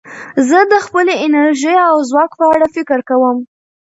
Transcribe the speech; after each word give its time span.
زه 0.49 0.59
د 0.71 0.73
خپلې 0.85 1.13
انرژۍ 1.25 1.75
او 1.89 1.95
ځواک 2.09 2.31
په 2.39 2.45
اړه 2.53 2.65
فکر 2.75 2.99
کوم. 3.09 3.37